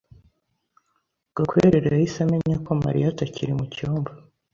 [1.35, 4.11] Gakwerere yahise amenya ko Mariya atakiri mucyumba.